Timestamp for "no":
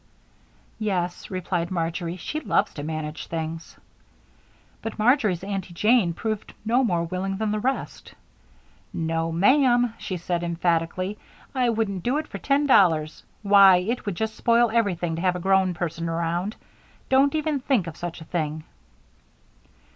6.65-6.83, 8.91-9.31